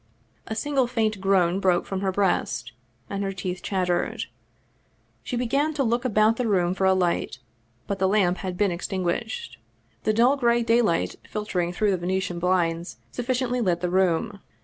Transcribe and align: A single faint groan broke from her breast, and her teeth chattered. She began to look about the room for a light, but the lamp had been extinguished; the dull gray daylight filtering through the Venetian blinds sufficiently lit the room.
A 0.47 0.55
single 0.55 0.87
faint 0.87 1.21
groan 1.21 1.59
broke 1.59 1.85
from 1.85 2.01
her 2.01 2.11
breast, 2.11 2.71
and 3.07 3.21
her 3.23 3.31
teeth 3.31 3.61
chattered. 3.61 4.23
She 5.21 5.35
began 5.37 5.75
to 5.75 5.83
look 5.83 6.03
about 6.05 6.37
the 6.37 6.47
room 6.47 6.73
for 6.73 6.85
a 6.85 6.95
light, 6.95 7.37
but 7.85 7.99
the 7.99 8.07
lamp 8.07 8.39
had 8.39 8.57
been 8.57 8.71
extinguished; 8.71 9.59
the 10.01 10.11
dull 10.11 10.37
gray 10.37 10.63
daylight 10.63 11.17
filtering 11.29 11.71
through 11.71 11.91
the 11.91 11.97
Venetian 11.97 12.39
blinds 12.39 12.97
sufficiently 13.11 13.61
lit 13.61 13.81
the 13.81 13.91
room. 13.91 14.39